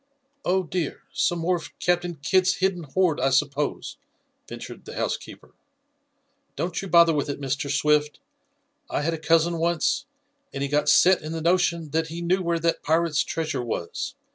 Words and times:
"Oh, 0.43 0.63
dear! 0.63 1.03
Some 1.13 1.37
more 1.37 1.57
of 1.57 1.77
Captain 1.77 2.15
Kidd's 2.15 2.55
hidden 2.55 2.85
hoard, 2.85 3.19
I 3.19 3.29
suppose?" 3.29 3.97
ventured 4.49 4.85
the 4.85 4.95
housekeeper. 4.95 5.53
"Don't 6.55 6.81
you 6.81 6.87
bother 6.87 7.13
with 7.13 7.29
it, 7.29 7.39
Mr. 7.39 7.69
Swift. 7.69 8.19
I 8.89 9.03
had 9.03 9.13
a 9.13 9.19
cousin 9.19 9.59
once, 9.59 10.07
and 10.55 10.63
he 10.63 10.69
got 10.69 10.89
set 10.89 11.21
in 11.21 11.33
the 11.33 11.39
notion 11.41 11.91
that 11.91 12.07
he 12.07 12.23
knew 12.23 12.41
where 12.41 12.57
that 12.61 12.81
pirate's 12.81 13.23
treasure 13.23 13.61
was. 13.63 14.15